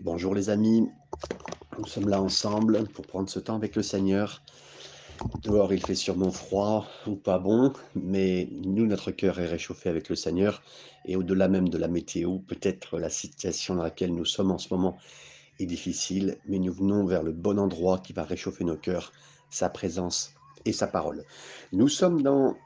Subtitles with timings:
[0.00, 0.88] Bonjour les amis,
[1.78, 4.42] nous sommes là ensemble pour prendre ce temps avec le Seigneur.
[5.42, 10.08] Dehors il fait sûrement froid ou pas bon, mais nous notre cœur est réchauffé avec
[10.08, 10.62] le Seigneur
[11.04, 14.74] et au-delà même de la météo, peut-être la situation dans laquelle nous sommes en ce
[14.74, 14.98] moment
[15.60, 19.12] est difficile, mais nous venons vers le bon endroit qui va réchauffer nos cœurs,
[19.48, 20.34] sa présence
[20.64, 21.24] et sa parole.
[21.72, 22.56] Nous sommes dans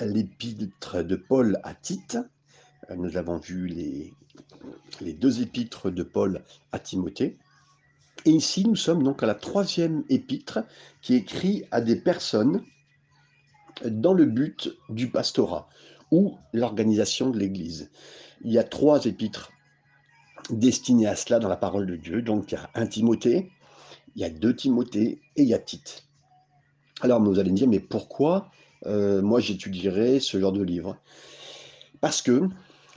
[0.00, 2.18] l'épître de Paul à Tite.
[2.96, 3.66] Nous avons vu
[5.00, 6.42] les deux épîtres de Paul
[6.72, 7.36] à Timothée.
[8.24, 10.60] Et ici, nous sommes donc à la troisième épître
[11.02, 12.62] qui est écrit à des personnes
[13.84, 15.68] dans le but du pastorat
[16.10, 17.90] ou l'organisation de l'Église.
[18.42, 19.52] Il y a trois épîtres
[20.50, 22.22] destinées à cela dans la parole de Dieu.
[22.22, 23.50] Donc il y a un Timothée,
[24.16, 26.06] il y a deux Timothée et il y a Tite.
[27.02, 28.50] Alors vous allez me dire, mais pourquoi
[28.86, 30.96] euh, moi j'étudierais ce genre de livre?
[32.00, 32.48] Parce que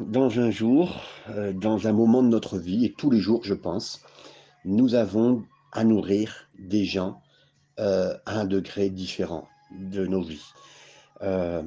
[0.08, 3.54] dans un jour, euh, dans un moment de notre vie, et tous les jours, je
[3.54, 4.02] pense,
[4.66, 7.22] nous avons à nourrir des gens
[7.80, 10.46] euh, à un degré différent de nos vies.
[11.22, 11.64] Euh,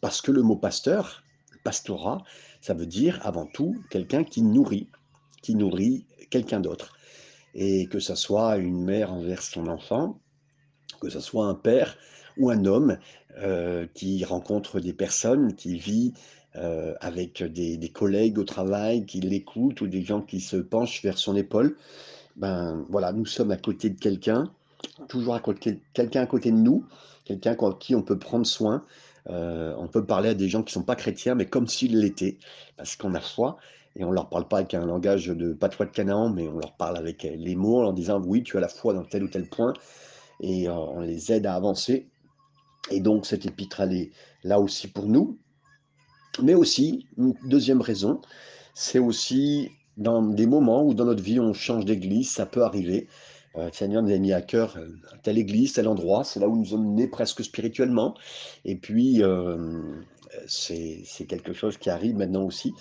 [0.00, 1.22] parce que le mot pasteur,
[1.64, 2.22] pastorat,
[2.60, 4.88] ça veut dire avant tout quelqu'un qui nourrit,
[5.42, 6.96] qui nourrit quelqu'un d'autre.
[7.54, 10.20] Et que ce soit une mère envers son enfant,
[11.00, 11.96] que ce soit un père
[12.36, 12.98] ou un homme
[13.94, 16.12] qui rencontre des personnes, qui vit
[16.56, 21.16] euh, avec des, collègues au travail qui l'écoutent ou des gens qui se penchent vers
[21.16, 21.76] son épaule.
[22.36, 24.50] Ben voilà, nous sommes à côté de quelqu'un,
[25.08, 26.84] toujours à côté quelqu'un à côté de nous,
[27.24, 28.84] quelqu'un qui on peut prendre soin.
[29.28, 32.00] Euh, on peut parler à des gens qui ne sont pas chrétiens, mais comme s'ils
[32.00, 32.38] l'étaient,
[32.76, 33.56] parce qu'on a foi.
[33.96, 36.58] Et on ne leur parle pas avec un langage de patois de Canaan, mais on
[36.58, 39.28] leur parle avec les mots en disant oui, tu as la foi dans tel ou
[39.28, 39.72] tel point.
[40.40, 42.08] Et euh, on les aide à avancer.
[42.90, 44.10] Et donc cette épître, elle est
[44.42, 45.38] là aussi pour nous,
[46.42, 48.20] mais aussi, une deuxième raison,
[48.74, 53.08] c'est aussi dans des moments où dans notre vie on change d'église, ça peut arriver.
[53.56, 54.88] Euh, le Seigneur nous a mis à cœur euh,
[55.22, 58.14] telle église, tel endroit, c'est là où nous sommes nés presque spirituellement.
[58.64, 59.82] Et puis, euh,
[60.46, 62.72] c'est quelque chose qui arrive maintenant aussi,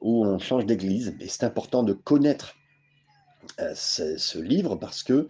[0.00, 1.14] où on change d'église.
[1.20, 2.54] Et c'est important de connaître
[3.74, 5.28] ce, ce, livre parce que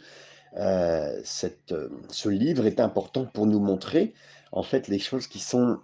[0.56, 4.14] ce livre est important pour nous montrer
[4.52, 5.78] en fait les choses qui sont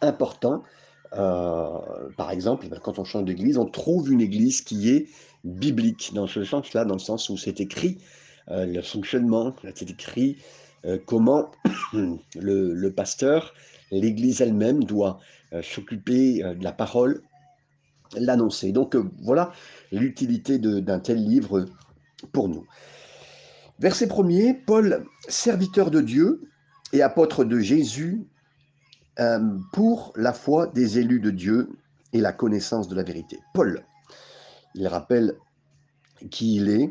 [0.00, 0.64] importantes
[1.12, 5.08] euh, par exemple, ben, quand on change d'église, on trouve une église qui est
[5.44, 7.98] biblique, dans ce sens-là, dans le sens où c'est écrit
[8.50, 10.36] euh, le fonctionnement, c'est écrit
[10.84, 11.50] euh, comment
[11.92, 13.54] le, pasteur,
[13.90, 15.18] l'église elle-même doit
[15.62, 17.22] s'occuper de la parole,
[18.16, 18.70] l'annoncer.
[18.70, 19.50] Donc voilà
[19.90, 21.64] l'utilité d'un tel livre
[22.30, 22.64] pour nous.
[23.80, 26.40] Verset premier, Paul, serviteur de Dieu
[26.92, 28.28] et apôtre de Jésus,
[29.20, 31.68] euh, pour la foi des élus de Dieu
[32.14, 33.38] et la connaissance de la vérité.
[33.52, 33.84] Paul,
[34.74, 35.36] il rappelle
[36.30, 36.90] qui il est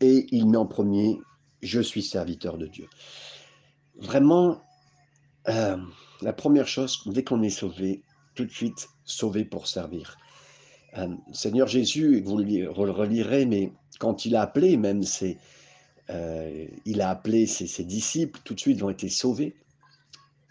[0.00, 1.18] et il met en premier
[1.60, 2.86] Je suis serviteur de Dieu.
[3.96, 4.62] Vraiment,
[5.48, 5.76] euh,
[6.22, 8.02] la première chose, dès qu'on est sauvé,
[8.36, 10.16] tout de suite sauvé pour servir.
[10.96, 15.38] Euh, Seigneur Jésus, vous le relirez, mais quand il a appelé, même c'est,
[16.84, 19.56] il a appelé ses, ses disciples, tout de suite ils ont été sauvés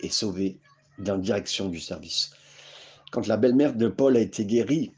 [0.02, 0.60] et sauvés
[1.00, 2.32] dans direction du service.
[3.12, 4.92] Quand la belle-mère de Paul a été guérie,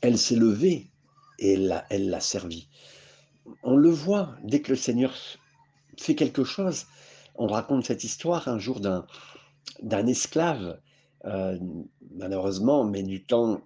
[0.00, 0.90] elle s'est levée
[1.38, 1.54] et
[1.90, 2.68] elle l'a servi.
[3.62, 5.14] On le voit, dès que le Seigneur
[5.98, 6.86] fait quelque chose,
[7.34, 10.80] on raconte cette histoire un jour d'un esclave,
[11.24, 11.58] euh,
[12.14, 13.60] malheureusement, mais du temps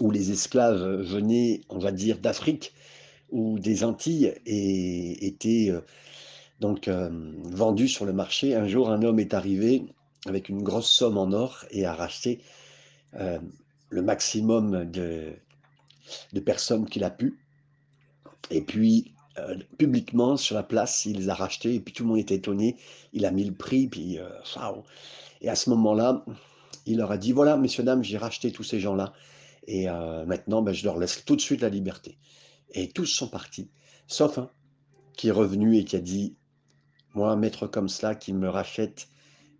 [0.00, 2.72] où les esclaves venaient, on va dire, d'Afrique
[3.30, 5.80] ou des Antilles et étaient euh,
[6.60, 7.10] donc euh,
[7.44, 8.54] vendus sur le marché.
[8.54, 9.84] Un jour, un homme est arrivé
[10.26, 12.42] avec une grosse somme en or et a racheté
[13.14, 13.38] euh,
[13.88, 15.34] le maximum de,
[16.44, 17.38] personnes qu'il a pu.
[18.50, 22.10] Et puis, euh, publiquement, sur la place, il les a rachetés, et puis tout le
[22.10, 22.76] monde était étonné.
[23.12, 24.28] Il a mis le prix, puis euh,
[25.40, 26.24] Et à ce moment-là,
[26.86, 29.12] il leur a dit, voilà, messieurs, dames, j'ai racheté tous ces gens-là,
[29.68, 29.86] et
[30.26, 32.18] maintenant, ben, je leur laisse tout de suite la liberté.
[32.70, 33.68] Et tous sont partis,
[34.06, 34.48] sauf un
[35.16, 36.36] qui est revenu et qui a dit,
[37.14, 39.08] moi, un maître comme cela, qui me rachète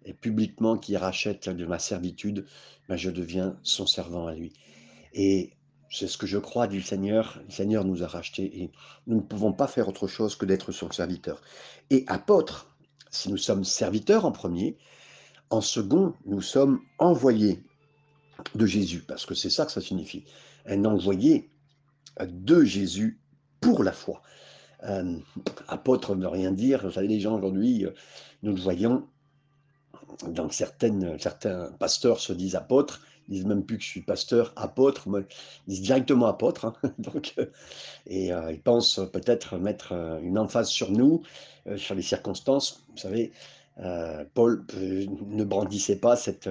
[0.06, 2.46] et publiquement qui rachète de ma servitude,
[2.88, 4.52] ben je deviens son servant à lui.
[5.12, 5.52] Et
[5.90, 7.40] c'est ce que je crois du Seigneur.
[7.44, 8.70] Le Seigneur nous a rachetés et
[9.06, 11.40] nous ne pouvons pas faire autre chose que d'être son serviteur.
[11.90, 12.74] Et apôtre,
[13.10, 14.76] si nous sommes serviteurs en premier,
[15.50, 17.62] en second, nous sommes envoyés
[18.54, 20.24] de Jésus, parce que c'est ça que ça signifie.
[20.66, 21.50] Un envoyé
[22.20, 23.20] de Jésus
[23.60, 24.22] pour la foi.
[24.84, 25.18] Euh,
[25.68, 26.84] apôtre ne veut rien dire.
[26.84, 27.86] Vous savez, les gens aujourd'hui,
[28.42, 29.06] nous le voyons,
[30.28, 34.52] donc certaines, certains pasteurs se disent apôtres, Ils disent même plus que je suis pasteur,
[34.56, 36.66] apôtre, ils disent directement apôtre.
[36.66, 36.74] Hein.
[36.98, 37.46] Donc, euh,
[38.06, 39.92] et euh, ils pensent peut-être mettre
[40.22, 41.22] une emphase sur nous,
[41.76, 42.84] sur les circonstances.
[42.90, 43.32] Vous savez,
[44.34, 46.48] Paul ne brandissait pas cette,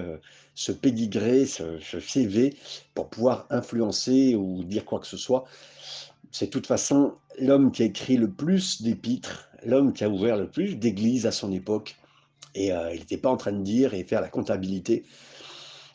[0.54, 2.54] ce pédigré, ce, ce, CV
[2.94, 5.44] pour pouvoir influencer ou dire quoi que ce soit.
[6.30, 10.36] C'est de toute façon l'homme qui a écrit le plus d'épîtres, l'homme qui a ouvert
[10.36, 11.96] le plus d'églises à son époque.
[12.56, 15.04] Et euh, il n'était pas en train de dire et faire la comptabilité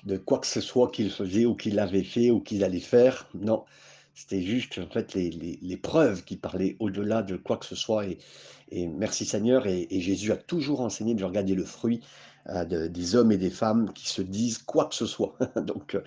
[0.06, 3.28] de quoi que ce soit qu'il faisait ou qu'il avait fait ou qu'il allait faire.
[3.34, 3.66] Non,
[4.14, 8.06] c'était juste en fait les, les, preuves qui parlaient au-delà de quoi que ce soit.
[8.06, 9.66] Et, merci Seigneur.
[9.66, 12.02] Et, Jésus a toujours enseigné de regarder le fruit
[12.50, 15.36] euh, des hommes et des femmes qui se disent quoi que ce soit.
[15.56, 16.04] Donc, euh,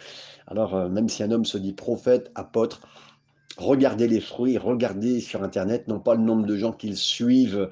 [0.47, 2.81] alors même si un homme se dit prophète, apôtre,
[3.57, 7.69] regardez les fruits, regardez sur Internet, non pas le nombre de gens qu'ils suivent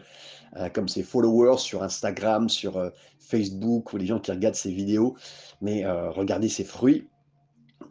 [0.74, 5.16] comme ses followers sur Instagram, sur euh, Facebook, ou les gens qui regardent ses vidéos,
[5.60, 7.08] mais euh, regardez ses fruits,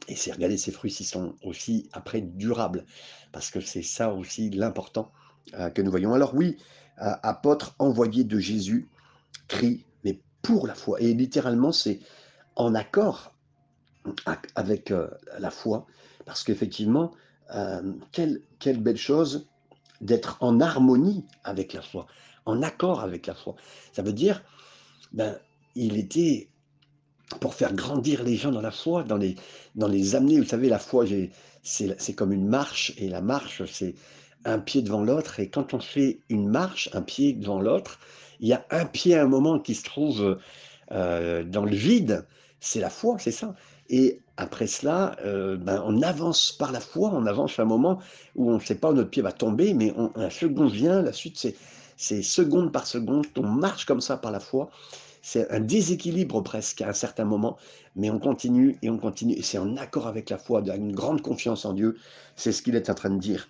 [0.07, 2.85] et c'est regarder ses fruits s'ils sont aussi après durables,
[3.31, 5.11] parce que c'est ça aussi l'important
[5.73, 6.13] que nous voyons.
[6.13, 6.57] Alors oui,
[6.97, 8.89] apôtre envoyé de Jésus,
[9.47, 11.99] crie, mais pour la foi, et littéralement c'est
[12.55, 13.33] en accord
[14.55, 14.93] avec
[15.39, 15.85] la foi,
[16.25, 17.11] parce qu'effectivement,
[17.55, 19.49] euh, quelle, quelle belle chose
[19.99, 22.07] d'être en harmonie avec la foi,
[22.45, 23.55] en accord avec la foi.
[23.93, 24.43] Ça veut dire,
[25.11, 25.37] ben,
[25.75, 26.47] il était
[27.39, 29.35] pour faire grandir les gens dans la foi, dans les,
[29.75, 30.39] dans les amener.
[30.39, 31.05] Vous savez, la foi,
[31.63, 33.95] c'est comme une marche, et la marche, c'est
[34.43, 35.39] un pied devant l'autre.
[35.39, 37.99] Et quand on fait une marche, un pied devant l'autre,
[38.39, 40.39] il y a un pied à un moment qui se trouve
[40.91, 42.25] euh, dans le vide.
[42.59, 43.55] C'est la foi, c'est ça.
[43.89, 47.99] Et après cela, euh, ben, on avance par la foi, on avance à un moment
[48.35, 51.13] où on ne sait pas où notre pied va tomber, mais un second vient, la
[51.13, 51.55] suite c'est
[52.01, 54.69] seconde par seconde, on marche comme ça par la foi.
[55.21, 57.57] C'est un déséquilibre presque à un certain moment,
[57.95, 61.21] mais on continue et on continue, et c'est en accord avec la foi, une grande
[61.21, 61.97] confiance en Dieu.
[62.35, 63.47] C'est ce qu'il est en train de dire.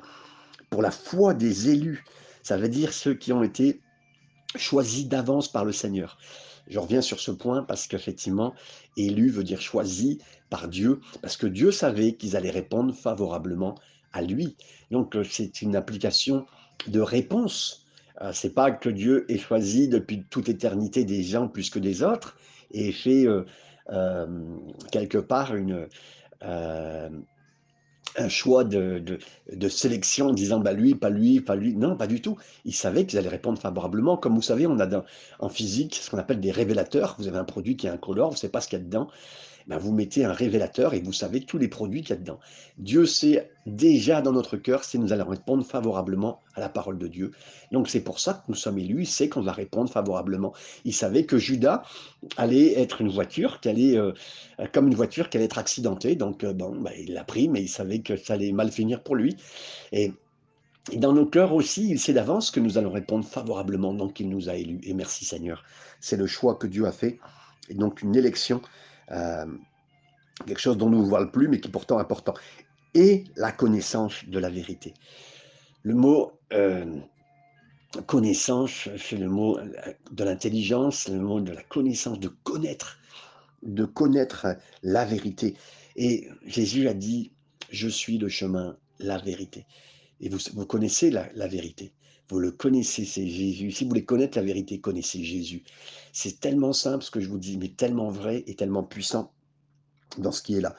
[0.69, 2.03] Pour la foi des élus,
[2.43, 3.81] ça veut dire ceux qui ont été
[4.55, 6.17] choisis d'avance par le Seigneur.
[6.67, 8.53] Je reviens sur ce point parce qu'effectivement,
[8.97, 10.19] élu veut dire choisi
[10.49, 13.75] par Dieu, parce que Dieu savait qu'ils allaient répondre favorablement
[14.13, 14.55] à lui.
[14.89, 16.45] Donc euh, c'est une application
[16.87, 17.80] de réponse.
[18.21, 22.03] Euh, c'est pas que Dieu ait choisi depuis toute éternité des gens plus que des
[22.03, 22.37] autres
[22.71, 24.27] et fait euh,
[24.91, 25.53] quelque part
[28.17, 29.19] un choix de,
[29.69, 31.75] sélection en disant bah lui, pas lui, pas lui.
[31.75, 32.37] Non, pas du tout.
[32.65, 34.17] Ils savaient qu'ils allaient répondre favorablement.
[34.17, 35.03] Comme vous savez, on a dans,
[35.39, 37.15] en physique ce qu'on appelle des révélateurs.
[37.19, 38.85] Vous avez un produit qui est incolore, vous ne savez pas ce qu'il y a
[38.85, 39.07] dedans.
[39.71, 42.39] Ben, vous mettez un révélateur et vous savez tous les produits qu'il y a dedans.
[42.77, 47.07] Dieu sait déjà dans notre cœur si nous allons répondre favorablement à la parole de
[47.07, 47.31] Dieu.
[47.71, 50.51] Donc c'est pour ça que nous sommes élus, il sait qu'on va répondre favorablement.
[50.83, 51.83] Il savait que Judas
[52.35, 54.11] allait être une voiture, qu'elle euh,
[54.73, 56.17] comme une voiture qui allait être accidentée.
[56.17, 59.01] Donc euh, bon, ben, il l'a pris, mais il savait que ça allait mal finir
[59.01, 59.37] pour lui.
[59.93, 60.11] Et
[60.97, 64.49] dans nos cœurs aussi, il sait d'avance que nous allons répondre favorablement, donc il nous
[64.49, 64.81] a élus.
[64.83, 65.63] Et merci Seigneur.
[66.01, 67.19] C'est le choix que Dieu a fait.
[67.69, 68.61] Et donc une élection
[69.11, 69.45] euh,
[70.45, 72.33] quelque chose dont nous ne voyons plus, mais qui est pourtant important,
[72.93, 74.93] et la connaissance de la vérité.
[75.83, 76.99] Le mot euh,
[78.05, 79.59] connaissance, c'est le mot
[80.11, 82.99] de l'intelligence, le mot de la connaissance, de connaître,
[83.63, 84.47] de connaître
[84.83, 85.55] la vérité.
[85.95, 87.31] Et Jésus a dit,
[87.69, 89.65] je suis le chemin, la vérité.
[90.19, 91.91] Et vous, vous connaissez la, la vérité.
[92.29, 93.71] Vous le connaissez, c'est Jésus.
[93.71, 95.63] Si vous voulez connaître la vérité, connaissez Jésus.
[96.11, 99.33] C'est tellement simple ce que je vous dis, mais tellement vrai et tellement puissant
[100.17, 100.75] dans ce qui est là,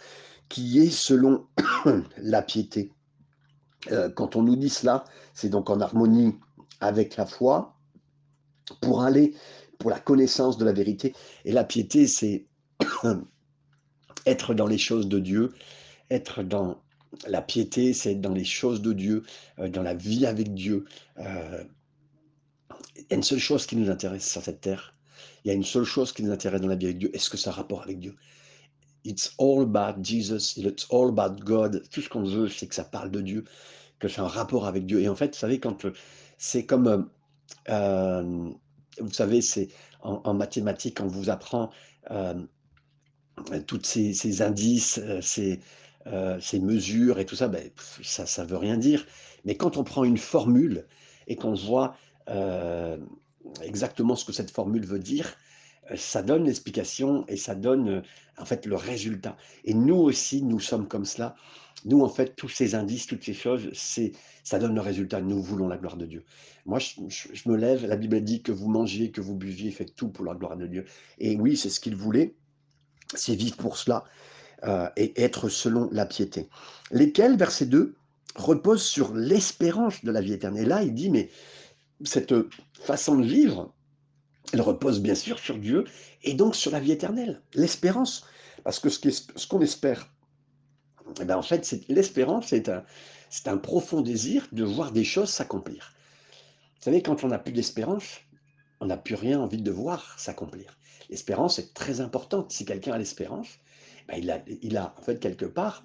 [0.48, 1.46] qui est selon
[2.18, 2.92] la piété.
[3.90, 6.36] Euh, quand on nous dit cela, c'est donc en harmonie
[6.80, 7.76] avec la foi
[8.80, 9.34] pour aller
[9.78, 11.12] pour la connaissance de la vérité.
[11.44, 12.46] Et la piété, c'est
[14.26, 15.52] être dans les choses de Dieu,
[16.10, 16.80] être dans
[17.26, 19.24] la piété, c'est dans les choses de Dieu,
[19.58, 20.84] euh, dans la vie avec Dieu.
[21.18, 21.64] Euh,
[22.96, 24.94] il y a une seule chose qui nous intéresse sur cette terre.
[25.44, 27.10] Il y a une seule chose qui nous intéresse dans la vie avec Dieu.
[27.14, 28.16] Est-ce que ça a rapport avec Dieu?
[29.04, 31.82] It's all about Jesus, it's all about God.
[31.90, 33.44] Tout ce qu'on veut, c'est que ça parle de Dieu,
[33.98, 35.00] que c'est un rapport avec Dieu.
[35.00, 35.92] Et en fait, vous savez, quand euh,
[36.38, 37.08] c'est comme,
[37.66, 39.68] vous savez, c'est
[40.02, 41.70] en, mathématiques, on vous apprend
[43.66, 45.60] tous ces, ces, indices, ces,
[46.06, 47.70] euh, mesures et tout ça, ben,
[48.02, 49.04] ça ne veut rien dire.
[49.44, 50.86] Mais quand on prend une formule
[51.26, 51.96] et qu'on voit
[52.28, 52.96] euh,
[53.62, 55.34] exactement ce que cette formule veut dire,
[55.90, 58.02] euh, ça donne l'explication et ça donne
[58.38, 59.36] en fait le résultat.
[59.64, 61.34] Et nous aussi, nous sommes comme cela.
[61.84, 64.12] Nous, en fait, tous ces indices, toutes ces choses, c'est,
[64.44, 65.20] ça donne le résultat.
[65.20, 66.24] Nous voulons la gloire de Dieu.
[66.64, 69.96] Moi, je, je, me lève, la Bible dit que vous mangiez, que vous buviez, faites
[69.96, 70.84] tout pour la gloire de Dieu.
[71.18, 72.34] Et oui, c'est ce qu'il voulait,
[73.14, 74.04] c'est vivre pour cela.
[74.64, 76.48] euh, et être selon la piété.
[76.90, 77.94] Lesquels, verset 2,
[78.36, 80.64] reposent sur l'espérance de la vie éternelle?
[80.64, 81.30] Et là, il dit, mais
[82.04, 82.34] cette
[82.74, 83.72] façon de vivre,
[84.52, 85.84] elle repose bien sûr sur Dieu
[86.22, 88.26] et donc sur la vie éternelle, l'espérance.
[88.64, 90.12] Parce que ce qu'on espère,
[91.20, 92.68] eh bien en fait, l'espérance, c'est
[93.48, 95.94] un, profond désir de voir des choses s'accomplir.
[96.76, 98.20] Vous savez, quand on n'a plus d'espérance,
[98.80, 100.76] on n'a plus rien envie de voir s'accomplir.
[101.08, 102.50] L'espérance est très importante.
[102.52, 103.48] Si quelqu'un a l'espérance,
[104.08, 105.84] ben il, a, il a en fait quelque part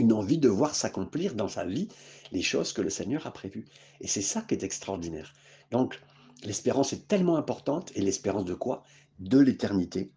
[0.00, 1.88] une envie de voir s'accomplir dans sa vie
[2.32, 3.66] les choses que le Seigneur a prévues.
[4.00, 5.32] Et c'est ça qui est extraordinaire.
[5.70, 6.00] Donc,
[6.42, 7.92] l'espérance est tellement importante.
[7.94, 8.82] Et l'espérance de quoi?
[9.18, 10.12] De l'éternité.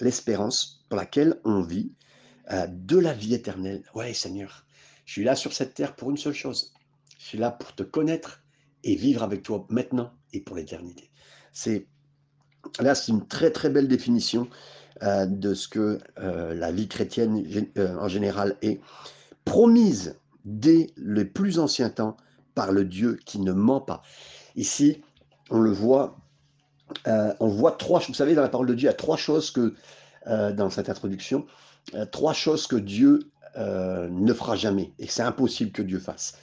[0.00, 1.92] L'espérance pour laquelle on vit
[2.50, 3.84] euh, de la vie éternelle.
[3.94, 4.66] Ouais, Seigneur,
[5.04, 6.74] je suis là sur cette terre pour une seule chose.
[7.18, 8.42] Je suis là pour te connaître
[8.84, 11.10] et vivre avec toi maintenant et pour l'éternité.
[11.52, 11.86] C'est
[12.80, 14.48] là, c'est une très très belle définition
[15.02, 17.44] euh, de ce que euh, la vie chrétienne
[17.78, 18.80] euh, en général est
[19.44, 22.16] promise dès les plus anciens temps
[22.54, 24.02] par le Dieu qui ne ment pas.
[24.56, 25.02] Ici,
[25.50, 26.16] on le voit,
[27.06, 29.50] on voit trois, vous savez, dans la parole de Dieu, il y a trois choses
[29.50, 29.74] que,
[30.26, 31.46] dans cette introduction,
[32.10, 33.20] trois choses que Dieu
[33.56, 36.34] ne fera jamais et c'est impossible que Dieu fasse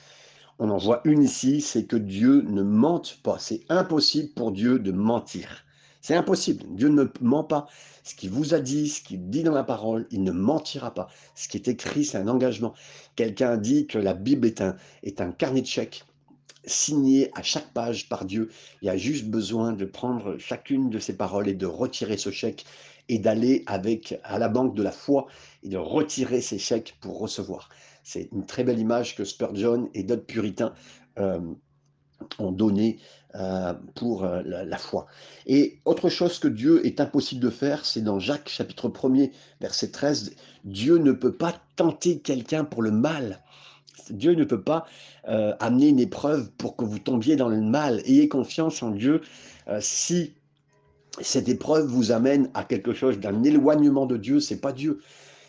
[0.60, 3.40] on en voit une ici, c'est que Dieu ne mente pas.
[3.40, 5.64] C'est impossible pour Dieu de mentir.
[6.02, 6.64] C'est impossible.
[6.70, 7.68] Dieu ne ment pas.
[8.04, 11.08] Ce qu'il vous a dit, ce qu'il dit dans la parole, il ne mentira pas.
[11.36, 12.74] Ce qui est écrit, c'est un engagement.
[13.16, 16.06] Quelqu'un dit que la Bible est un, est un carnet de chèques
[16.66, 18.50] signé à chaque page par Dieu.
[18.82, 22.32] Il y a juste besoin de prendre chacune de ces paroles et de retirer ce
[22.32, 22.66] chèque
[23.08, 25.28] et d'aller avec à la banque de la foi
[25.64, 27.70] et de retirer ces chèques pour recevoir.
[28.04, 30.74] C'est une très belle image que Spurgeon et d'autres puritains
[31.18, 31.40] euh,
[32.38, 33.00] ont donnée
[33.36, 35.06] euh, pour euh, la, foi.
[35.46, 39.30] Et autre chose que Dieu est impossible de faire, c'est dans Jacques chapitre 1er,
[39.62, 40.34] verset 13,
[40.64, 43.44] Dieu ne peut pas tenter quelqu'un pour le mal.
[44.10, 44.88] Dieu ne peut pas
[45.60, 48.02] amener une épreuve pour que vous tombiez dans le mal.
[48.06, 49.22] Ayez confiance en Dieu.
[49.80, 50.34] si
[51.22, 55.02] cette épreuve vous amène à quelque chose d'un éloignement de Dieu, c'est pas Dieu.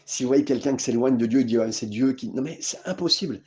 [0.05, 2.29] Si vous voyez quelqu'un qui s'éloigne de Dieu, il dit c'est Dieu qui.
[2.29, 3.41] Non, mais c'est impossible.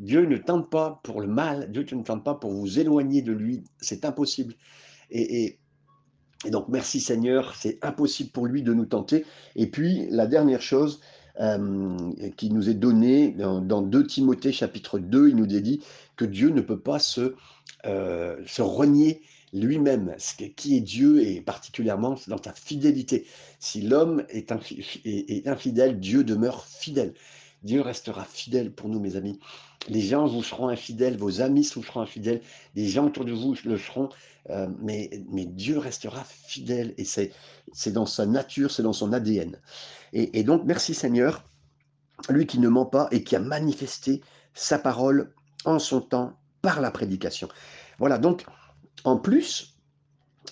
[0.00, 3.32] Dieu ne tente pas pour le mal, Dieu ne tente pas pour vous éloigner de
[3.32, 3.62] lui.
[3.80, 4.54] C'est impossible.
[5.10, 5.58] Et,
[6.50, 9.26] donc, merci Seigneur, c'est impossible pour lui de nous tenter.
[9.56, 11.00] Et puis, la dernière chose
[11.38, 11.96] euh,
[12.38, 15.82] qui nous est donnée dans, dans 2 Timothée chapitre 2, il nous dit
[16.16, 17.34] que Dieu ne peut pas se,
[17.84, 19.20] euh, se renier
[19.52, 20.14] lui-même,
[20.56, 23.26] qui est Dieu et particulièrement dans sa fidélité.
[23.58, 24.52] Si l'homme est,
[25.46, 27.14] infidèle, Dieu demeure fidèle.
[27.62, 29.38] Dieu restera fidèle pour nous, mes amis.
[29.88, 32.40] Les gens vous seront infidèles, vos amis vous seront infidèles,
[32.74, 34.08] les gens autour de vous le seront,
[34.50, 39.58] euh, mais, mais Dieu restera fidèle et c'est dans sa nature, c'est dans son ADN.
[40.12, 41.44] Et, et donc, merci Seigneur,
[42.28, 44.22] lui qui ne ment pas et qui a manifesté
[44.54, 45.32] sa parole
[45.64, 47.48] en son temps par la prédication.
[47.98, 48.44] Voilà, donc
[49.04, 49.76] en plus,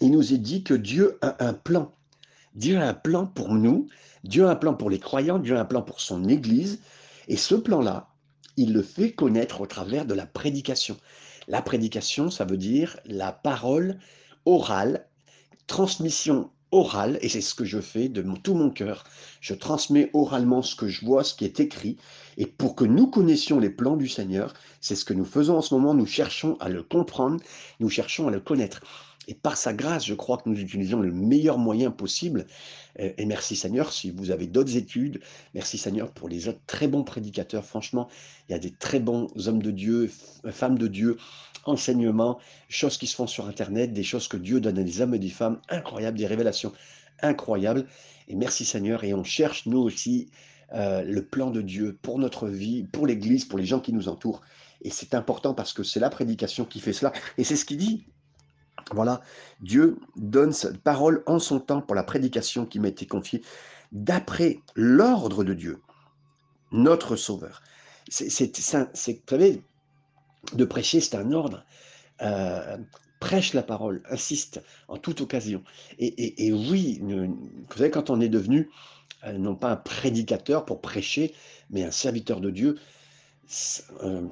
[0.00, 1.92] il nous est dit que Dieu a un plan.
[2.54, 3.88] Dieu a un plan pour nous,
[4.24, 6.80] Dieu a un plan pour les croyants, Dieu a un plan pour son Église.
[7.28, 8.08] Et ce plan-là,
[8.56, 10.96] il le fait connaître au travers de la prédication.
[11.46, 13.98] La prédication, ça veut dire la parole
[14.46, 15.06] orale,
[15.66, 19.04] transmission orale, et c'est ce que je fais de tout mon cœur.
[19.40, 21.96] Je transmets oralement ce que je vois, ce qui est écrit,
[22.36, 25.62] et pour que nous connaissions les plans du Seigneur, c'est ce que nous faisons en
[25.62, 27.40] ce moment, nous cherchons à le comprendre,
[27.80, 28.80] nous cherchons à le connaître.
[29.28, 32.46] Et par sa grâce, je crois que nous utilisons le meilleur moyen possible.
[32.98, 35.20] Euh, et merci Seigneur, si vous avez d'autres études,
[35.54, 37.64] merci Seigneur pour les autres très bons prédicateurs.
[37.64, 38.08] Franchement,
[38.48, 40.10] il y a des très bons hommes de Dieu,
[40.50, 41.18] femmes de Dieu,
[41.66, 42.38] enseignements,
[42.70, 45.18] choses qui se font sur Internet, des choses que Dieu donne à des hommes et
[45.18, 46.72] des femmes incroyables, des révélations
[47.20, 47.86] incroyables.
[48.28, 49.04] Et merci Seigneur.
[49.04, 50.30] Et on cherche, nous aussi,
[50.72, 54.08] euh, le plan de Dieu pour notre vie, pour l'Église, pour les gens qui nous
[54.08, 54.40] entourent.
[54.80, 57.12] Et c'est important parce que c'est la prédication qui fait cela.
[57.36, 58.06] Et c'est ce qu'il dit
[58.92, 59.20] voilà,
[59.60, 63.42] Dieu donne sa parole en son temps pour la prédication qui m'a été confiée,
[63.92, 65.80] d'après l'ordre de Dieu,
[66.72, 67.62] notre Sauveur.
[68.08, 69.62] C'est, vous savez,
[70.54, 71.64] de prêcher, c'est un ordre.
[72.22, 72.78] Euh,
[73.20, 75.62] prêche la parole, insiste en toute occasion.
[75.98, 78.70] Et, oui, vous savez, quand on est devenu
[79.24, 81.34] euh, non pas un prédicateur pour prêcher,
[81.70, 82.76] mais un serviteur de Dieu,
[84.04, 84.26] euh,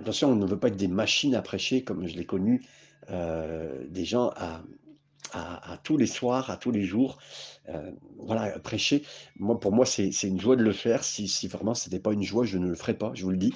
[0.00, 2.62] attention, on ne veut pas être des machines à prêcher comme je l'ai connu
[3.10, 4.62] euh, des gens à,
[5.82, 7.18] tous les soirs, à tous les jours,
[7.70, 9.02] euh, voilà, prêcher.
[9.38, 11.04] Moi, pour moi, c'est une joie de le faire.
[11.04, 13.38] Si, vraiment ce n'était pas une joie, je ne le ferais pas, je vous le
[13.38, 13.54] dis.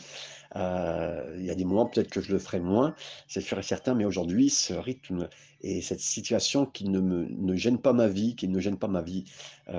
[0.55, 2.95] Euh, il y a des moments peut-être que je le ferai moins,
[3.29, 5.29] c'est sûr et certain, mais aujourd'hui, ce rythme
[5.61, 8.89] et cette situation qui ne, me, ne gêne pas ma vie, qui ne gêne pas
[8.89, 9.25] ma vie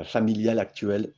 [0.04, 1.14] familiale actuelle,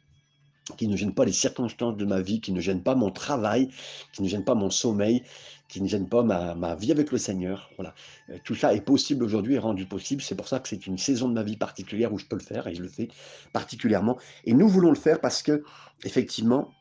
[0.78, 3.70] qui ne gêne pas les circonstances de ma vie, qui ne gêne pas mon travail,
[4.14, 5.24] qui ne gêne pas mon sommeil,
[5.70, 7.70] qui ne gêne pas ma, vie avec le Seigneur.
[7.78, 7.94] Voilà.
[8.30, 10.22] Euh, tout ça est possible aujourd'hui et rendu possible.
[10.22, 12.44] C'est pour ça que c'est une saison de ma vie particulière où je peux le
[12.44, 13.08] faire et je le fais
[13.54, 14.18] particulièrement.
[14.44, 15.64] Et nous voulons le faire parce que,
[16.04, 16.72] effectivement,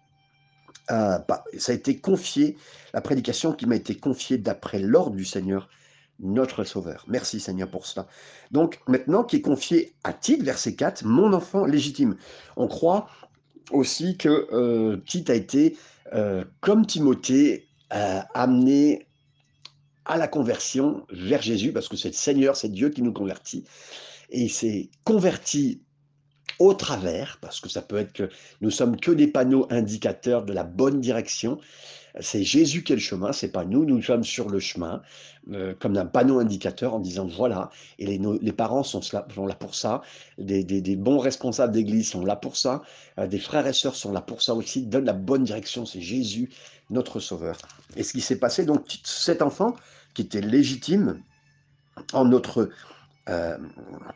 [0.90, 2.57] euh, bah, ça a été confié,
[2.95, 5.68] la prédication qui m'a été confiée d'après l'ordre du Seigneur,
[6.18, 7.04] notre Sauveur.
[7.09, 8.07] Merci Seigneur pour cela.
[8.50, 12.16] Donc maintenant, qui est confié à Tite, verset 4, mon enfant légitime.
[12.57, 13.09] On croit
[13.71, 15.76] aussi que euh, Tite a été,
[16.14, 19.07] euh, comme Timothée, euh, amené
[20.04, 23.64] à la conversion vers Jésus, parce que c'est le Seigneur, c'est Dieu qui nous convertit.
[24.30, 25.83] Et il s'est converti
[26.59, 28.30] au travers, parce que ça peut être que
[28.61, 31.59] nous sommes que des panneaux indicateurs de la bonne direction.
[32.21, 35.02] C'est Jésus qui est le chemin, c'est pas nous, nous sommes sur le chemin,
[35.52, 39.23] euh, comme un panneau indicateur en disant voilà, et les, parents sont là,
[39.54, 40.02] pour ça,
[40.38, 42.83] des bons responsables d'église sont là pour ça,
[43.18, 46.00] euh, des frères et sœurs sont là pour ça aussi, donnent la bonne direction, c'est
[46.00, 46.50] Jésus,
[46.90, 47.59] notre sauveur.
[47.97, 49.76] Et ce qui s'est passé, donc cet enfant
[50.14, 51.23] qui était légitime
[52.12, 52.71] en notre
[53.28, 53.59] euh,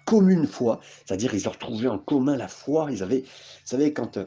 [0.07, 3.27] commune foi, c'est-à-dire ils ont retrouvé en commun la foi, ils avaient, vous
[3.65, 4.19] savez, quand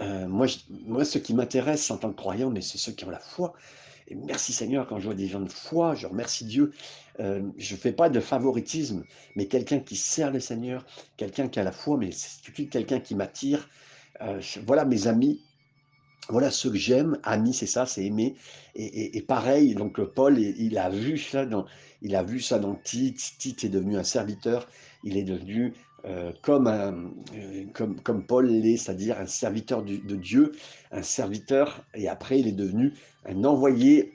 [0.00, 0.46] euh, moi,
[0.86, 3.54] moi, ce qui m'intéresse en tant que croyant, mais c'est ceux qui ont la foi.
[4.08, 6.72] Et merci Seigneur, quand je vois des gens de foi, je remercie Dieu.
[7.20, 9.04] Euh, je ne fais pas de favoritisme,
[9.36, 10.84] mais quelqu'un qui sert le Seigneur,
[11.16, 13.68] quelqu'un qui a la foi, mais c'est quelqu'un qui m'attire.
[14.66, 15.40] voilà mes amis,
[16.28, 18.36] voilà ce que j'aime, ami, c'est ça, c'est aimer.
[18.76, 21.66] Et, pareil, donc Paul, il, a vu ça dans,
[22.02, 23.34] il a vu ça dans Tite.
[23.38, 24.68] Tite est devenu un serviteur.
[25.02, 25.74] Il est devenu
[26.04, 30.52] euh, comme, euh, comme, comme Paul l'est, c'est-à-dire un serviteur de Dieu,
[30.92, 31.84] un serviteur.
[31.94, 32.94] Et après, il est devenu
[33.26, 34.12] un envoyé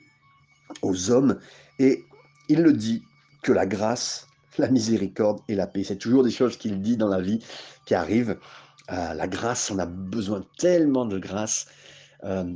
[0.82, 1.38] aux hommes.
[1.78, 2.04] Et
[2.48, 3.02] il le dit
[3.42, 4.26] que la grâce,
[4.58, 7.40] la miséricorde et la paix, c'est toujours des choses qu'il dit dans la vie
[7.84, 8.38] qui arrivent.
[8.92, 11.66] Euh, la grâce, on a besoin tellement de grâce.
[12.24, 12.52] Euh,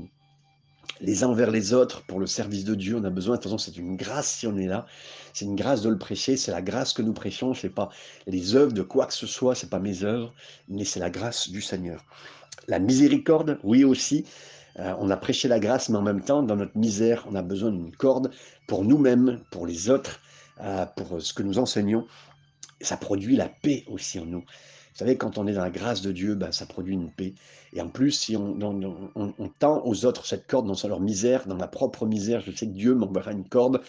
[1.00, 2.97] les uns envers les autres pour le service de Dieu.
[2.97, 4.87] On a besoin, de toute façon, c'est une grâce si on est là.
[5.33, 7.54] C'est une grâce de le prêcher, c'est la grâce que nous prêchons.
[7.54, 7.89] Ce n'est pas
[8.26, 10.32] les œuvres de quoi que ce soit, ce n'est pas mes œuvres,
[10.69, 12.04] mais c'est la grâce du Seigneur.
[12.69, 14.25] La miséricorde, oui aussi.
[14.78, 17.43] Euh, on a prêché la grâce, mais en même temps, dans notre misère, on a
[17.43, 18.30] besoin d'une corde
[18.67, 20.21] pour nous-mêmes, pour les autres,
[20.61, 22.06] euh, pour ce que nous enseignons.
[22.80, 24.45] Ça produit la paix aussi en nous.
[24.93, 27.35] Vous savez, quand on est dans la grâce de Dieu, ben, ça produit une paix.
[27.73, 28.59] Et en plus, si on,
[29.59, 32.73] tend aux autres cette corde dans leur misère, dans ma propre misère, je sais que
[32.73, 33.81] Dieu m'enverra une corde,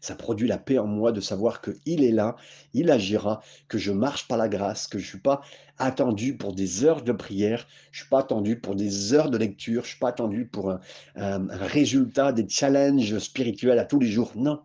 [0.00, 2.36] ça produit la paix en moi de savoir qu'il est là,
[2.74, 5.40] il agira, que je marche par la grâce, que je ne suis pas
[5.78, 9.38] attendu pour des heures de prière, je ne suis pas attendu pour des heures de
[9.38, 10.76] lecture, je ne suis pas attendu pour
[11.16, 14.32] un, résultat, des challenges spirituels à tous les jours.
[14.36, 14.60] Non,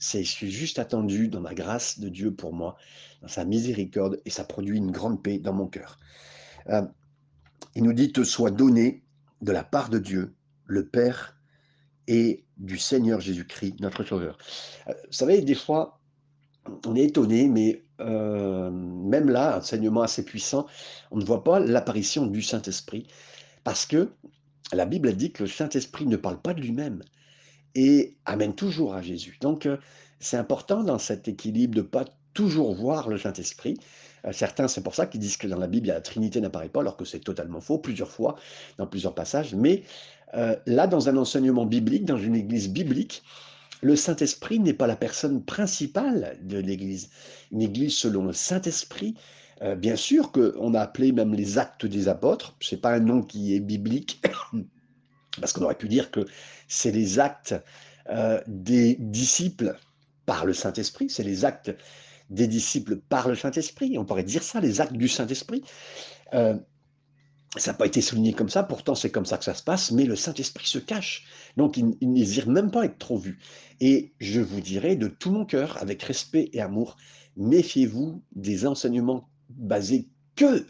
[0.00, 2.76] je suis juste attendu dans la grâce de Dieu pour moi,
[3.26, 5.98] sa miséricorde, et ça produit une grande paix dans mon cœur.
[6.68, 6.82] Euh,
[7.74, 9.02] il nous dit, te soit donné
[9.42, 10.34] de la part de Dieu,
[10.66, 11.36] le Père
[12.06, 14.38] et du Seigneur Jésus-Christ, notre Sauveur.
[14.88, 16.00] Euh, vous savez, des fois,
[16.86, 20.66] on est étonné, mais euh, même là, enseignement assez puissant,
[21.10, 23.06] on ne voit pas l'apparition du Saint-Esprit,
[23.64, 24.10] parce que
[24.72, 27.02] la Bible a dit que le Saint-Esprit ne parle pas de lui-même
[27.74, 29.38] et amène toujours à Jésus.
[29.40, 29.76] Donc, euh,
[30.20, 32.04] c'est important dans cet équilibre de ne pas
[32.34, 33.78] toujours voir le Saint-Esprit,
[34.26, 36.80] euh, certains, c'est pour ça qu'ils disent que dans la Bible, la Trinité n'apparaît pas,
[36.80, 38.36] alors que c'est totalement faux, plusieurs fois,
[38.78, 39.54] dans plusieurs passages.
[39.54, 39.82] Mais
[40.34, 43.22] euh, là, dans un enseignement biblique, dans une église biblique,
[43.82, 47.10] le Saint-Esprit n'est pas la personne principale de l'église.
[47.52, 49.14] Une église selon le Saint-Esprit,
[49.62, 53.00] euh, bien sûr qu'on a appelé même les actes des apôtres, ce n'est pas un
[53.00, 54.22] nom qui est biblique,
[55.40, 56.26] parce qu'on aurait pu dire que
[56.68, 57.54] c'est les actes
[58.46, 59.78] des disciples
[60.26, 61.74] par le Saint-Esprit, c'est les actes
[62.30, 63.98] des disciples par le Saint-Esprit.
[63.98, 65.62] On pourrait dire ça, les actes du Saint-Esprit.
[66.32, 66.58] Euh,
[67.56, 69.92] ça n'a pas été souligné comme ça, pourtant c'est comme ça que ça se passe,
[69.92, 71.24] mais le Saint-Esprit se cache.
[71.56, 73.38] Donc il, il n'hésite même pas être trop vu.
[73.80, 76.96] Et je vous dirais de tout mon cœur, avec respect et amour,
[77.36, 80.66] méfiez-vous des enseignements basés que,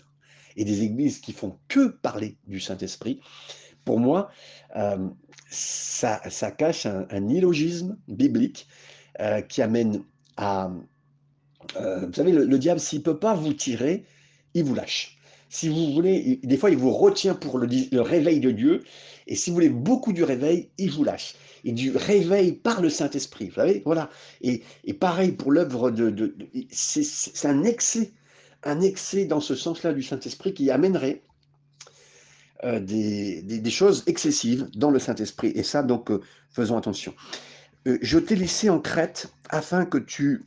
[0.56, 3.20] et des églises qui font que parler du Saint-Esprit.
[3.84, 4.30] Pour moi,
[4.76, 5.08] euh,
[5.50, 6.20] ça,
[6.56, 8.66] cache un, illogisme biblique
[9.20, 10.02] euh, qui amène
[10.36, 10.70] à,
[11.76, 14.04] euh, vous savez, le, diable, s'il ne peut pas vous tirer,
[14.54, 15.18] il vous lâche.
[15.48, 17.68] Si vous voulez, des fois, il vous retient pour le,
[18.00, 18.82] réveil de Dieu.
[19.26, 21.34] Et si vous voulez beaucoup du réveil, il vous lâche.
[21.64, 23.48] Et du réveil par le Saint-Esprit.
[23.48, 24.10] Vous savez, voilà.
[24.42, 24.62] Et,
[24.98, 26.34] pareil pour l'œuvre de.
[26.70, 28.12] c'est un excès,
[28.64, 31.22] un excès dans ce sens-là du Saint-Esprit qui amènerait
[32.64, 35.52] euh, des, choses excessives dans le Saint-Esprit.
[35.54, 37.14] Et ça, donc, euh, faisons attention.
[37.86, 40.44] je t'ai laissé en Crète afin que tu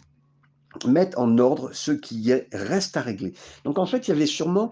[0.85, 3.33] mettre en ordre ce qui reste à régler.
[3.63, 4.71] Donc en fait, il y avait sûrement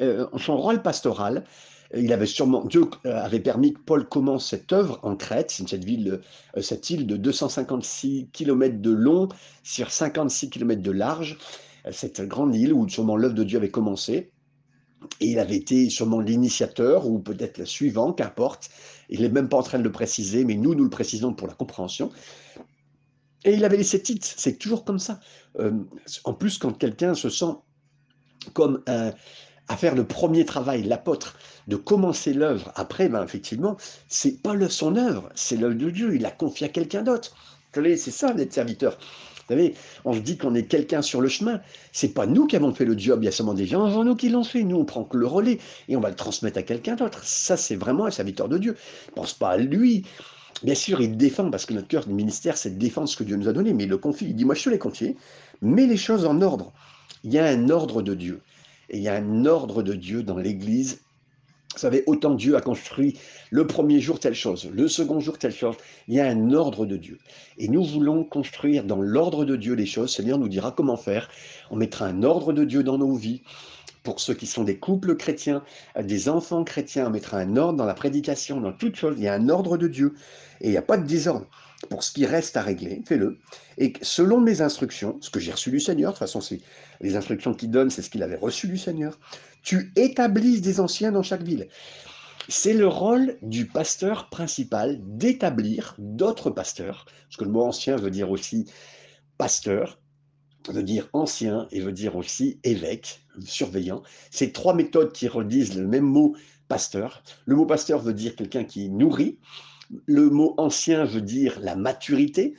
[0.00, 1.44] euh, son rôle pastoral,
[1.96, 6.20] il avait sûrement, Dieu avait permis que Paul commence cette œuvre en Crète, cette, ville,
[6.60, 9.28] cette île de 256 km de long
[9.62, 11.38] sur 56 km de large,
[11.92, 14.32] cette grande île où sûrement l'œuvre de Dieu avait commencé.
[15.20, 18.70] Et il avait été sûrement l'initiateur, ou peut-être le suivant, qu'importe.
[19.10, 21.46] Il n'est même pas en train de le préciser, mais nous, nous le précisons pour
[21.46, 22.10] la compréhension.
[23.44, 25.20] Et il avait laissé titre, c'est toujours comme ça.
[25.58, 25.72] Euh,
[26.24, 27.52] en plus, quand quelqu'un se sent
[28.52, 31.36] comme à faire le premier travail, l'apôtre,
[31.68, 33.76] de commencer l'œuvre, après, ben, effectivement,
[34.08, 37.34] c'est pas le, son œuvre, c'est l'œuvre de Dieu, il l'a confié à quelqu'un d'autre.
[37.74, 38.98] C'est ça d'être serviteur.
[38.98, 41.60] Vous savez, on se dit qu'on est quelqu'un sur le chemin.
[41.92, 44.04] C'est pas nous qui avons fait le job, il y a seulement des gens avant
[44.04, 44.62] nous qui l'ont fait.
[44.62, 47.22] Nous, on prend que le relais et on va le transmettre à quelqu'un d'autre.
[47.24, 48.76] Ça, c'est vraiment un serviteur de Dieu.
[49.08, 50.06] Il pense pas à lui.
[50.62, 53.24] Bien sûr, il défend, parce que notre cœur du ministère, c'est de défendre ce que
[53.24, 54.26] Dieu nous a donné, mais il le confie.
[54.26, 55.16] Il dit, moi, je te l'ai confié,
[55.60, 56.72] mets les choses en ordre.
[57.24, 58.40] Il y a un ordre de Dieu.
[58.90, 61.00] Et il y a un ordre de Dieu dans l'Église
[61.74, 63.18] vous savez, autant Dieu a construit
[63.50, 65.74] le premier jour telle chose, le second jour telle chose.
[66.06, 67.18] Il y a un ordre de Dieu.
[67.58, 70.14] Et nous voulons construire dans l'ordre de Dieu les choses.
[70.14, 71.28] Seigneur nous dira comment faire.
[71.72, 73.42] On mettra un ordre de Dieu dans nos vies.
[74.04, 75.64] Pour ceux qui sont des couples chrétiens,
[76.00, 79.16] des enfants chrétiens, on mettra un ordre dans la prédication, dans toute chose.
[79.18, 80.14] Il y a un ordre de Dieu.
[80.60, 81.46] Et il n'y a pas de désordre.
[81.90, 83.38] Pour ce qui reste à régler, fais-le.
[83.76, 86.60] Et selon mes instructions, ce que j'ai reçu du Seigneur, de toute façon, c'est
[87.00, 89.18] les instructions qu'il donne, c'est ce qu'il avait reçu du Seigneur
[89.64, 91.68] tu établisses des anciens dans chaque ville.
[92.48, 98.10] C'est le rôle du pasteur principal d'établir d'autres pasteurs, parce que le mot ancien veut
[98.10, 98.66] dire aussi
[99.38, 99.98] pasteur,
[100.68, 104.02] veut dire ancien et veut dire aussi évêque, surveillant.
[104.30, 106.34] C'est trois méthodes qui redisent le même mot
[106.68, 107.22] pasteur.
[107.46, 109.38] Le mot pasteur veut dire quelqu'un qui nourrit.
[110.06, 112.54] Le mot ancien veut dire la maturité,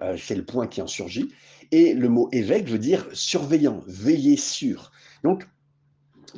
[0.00, 1.28] euh, c'est le point qui en surgit.
[1.72, 4.90] Et le mot évêque veut dire surveillant, veiller sur.
[5.22, 5.46] Donc,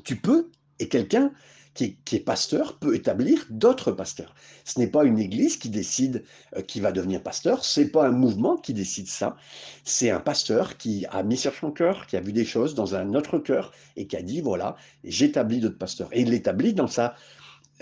[0.05, 1.33] tu peux, et quelqu'un
[1.75, 4.35] qui, est pasteur peut établir d'autres pasteurs.
[4.65, 6.25] Ce n'est pas une église qui décide
[6.57, 9.37] euh, qui va devenir pasteur, c'est pas un mouvement qui décide ça,
[9.85, 12.95] c'est un pasteur qui a mis sur son cœur, qui a vu des choses dans
[12.95, 16.09] un autre cœur et qui a dit voilà, j'établis d'autres pasteurs.
[16.13, 17.15] Et il l'établit dans sa,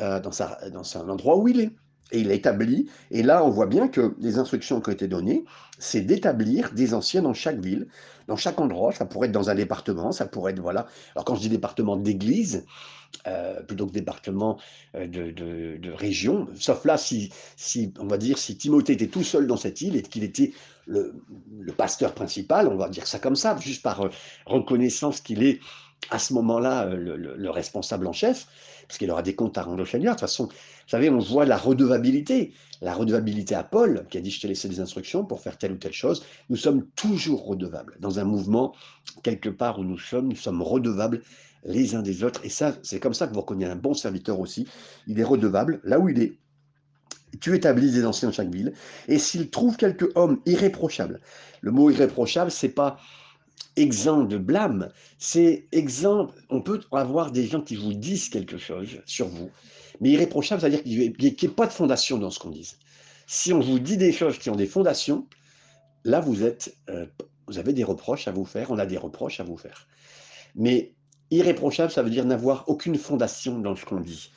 [0.01, 1.71] euh, dans sa, dans un endroit où il est.
[2.13, 5.45] Et il établi, et là on voit bien que les instructions qui ont été données,
[5.79, 7.87] c'est d'établir des anciens dans chaque ville,
[8.27, 11.37] dans chaque endroit, ça pourrait être dans un département, ça pourrait être, voilà, alors quand
[11.37, 12.65] je dis département d'église,
[13.27, 14.59] euh, plutôt que département
[14.95, 19.47] euh, de, région, sauf là, si, si, on va dire, si Timothée était tout seul
[19.47, 20.53] dans cette île et qu'il était
[20.87, 21.13] le,
[21.77, 24.09] pasteur principal, on va dire ça comme ça, juste par euh,
[24.47, 25.61] reconnaissance qu'il est
[26.09, 28.47] à ce moment-là le, responsable en chef,
[28.89, 30.15] parce qu'il aura des comptes à rendre au Seigneur.
[30.15, 32.55] De toute façon, vous savez, on voit la redevabilité.
[32.81, 35.73] La redevabilité à Paul, qui a dit, je t'ai laissé des instructions pour faire telle
[35.73, 36.25] ou telle chose.
[36.49, 37.97] Nous sommes toujours redevables.
[38.01, 38.75] Dans un mouvement,
[39.23, 41.21] quelque part où nous sommes, nous sommes redevables
[41.65, 42.45] les uns des autres.
[42.45, 44.67] Et ça, c'est comme ça que vous reconnaissez un bon serviteur aussi.
[45.07, 46.39] Il est redevable là où il est.
[47.41, 48.73] Tu établis des anciens de chaque ville.
[49.07, 51.21] Et s'il trouve quelques hommes irréprochables,
[51.61, 52.99] le mot irréprochable, c'est pas
[53.77, 59.01] exempt de blâme, c'est exempt, on peut avoir des gens qui vous disent quelque chose
[59.07, 59.51] sur vous,
[60.01, 62.75] mais irréprochable, c'est-à-dire qu'il n'y ait pas de fondation dans ce qu'on dit.
[63.27, 65.29] Si on vous dit des choses qui ont des fondations,
[66.05, 67.07] là, vous, êtes, euh,
[67.47, 69.87] vous avez des reproches à vous faire, on a des reproches à vous faire.
[70.55, 70.95] Mais
[71.31, 74.31] irréprochable, ça veut dire n'avoir aucune fondation dans ce qu'on dit.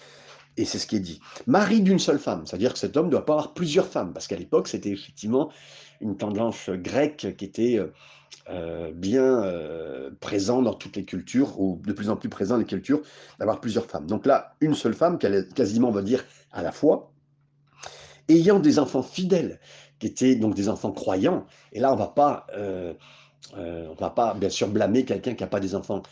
[0.58, 1.19] Et c'est ce qui est dit.
[1.47, 4.27] Mari d'une seule femme, c'est-à-dire que cet homme ne doit pas avoir plusieurs femmes, parce
[4.27, 5.51] qu'à l'époque, c'était effectivement
[5.99, 7.88] une tendance grecque qui était euh,
[8.49, 12.60] euh, bien euh, présent dans toutes les cultures, ou de plus en plus présent dans
[12.60, 13.01] les cultures,
[13.39, 14.06] d'avoir plusieurs femmes.
[14.06, 17.12] Donc là, une seule femme, quasiment, on va dire, à la fois,
[18.29, 19.60] ayant des enfants fidèles,
[19.97, 21.45] qui étaient donc des enfants croyants.
[21.71, 22.45] Et là, on va pas,
[23.56, 26.03] on va pas bien sûr blâmer quelqu'un qui n'a pas des enfants,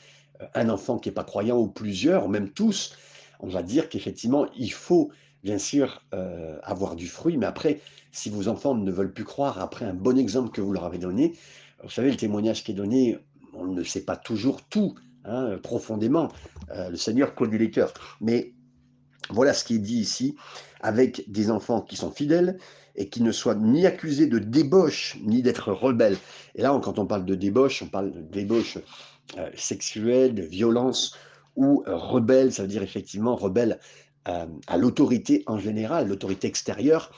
[0.56, 2.96] un enfant qui n'est pas croyant ou plusieurs, ou même tous,
[3.40, 5.12] on va dire qu'effectivement, il faut
[5.44, 9.60] bien sûr euh, avoir du fruit, mais après, si vos enfants ne veulent plus croire,
[9.60, 11.34] après un bon exemple que vous leur avez donné,
[11.84, 13.18] vous savez, le témoignage qui est donné,
[13.54, 16.30] on ne sait pas toujours tout, hein, profondément.
[16.72, 17.94] Euh, le Seigneur connaît les cœurs.
[18.22, 18.54] Mais
[19.30, 20.36] voilà ce qui est dit ici,
[20.82, 22.58] avec des enfants qui sont fidèles
[22.96, 26.18] et qui ne soient ni accusés de débauche, ni d'être rebelles.
[26.56, 28.78] Et là, quand on parle de débauche, on parle de débauche
[29.56, 31.18] sexuelle, de violence,
[31.56, 33.80] ou euh, rebelle, ça veut dire effectivement rebelle
[34.28, 37.12] euh, à, l'autorité en général, l'autorité extérieure,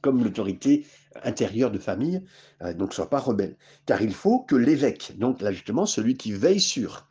[0.00, 0.86] comme l'autorité
[1.24, 2.22] intérieure de famille,
[2.62, 3.56] euh, donc soit pas rebelle.
[3.86, 7.06] Car il faut que l'évêque, donc là justement celui qui veille sur,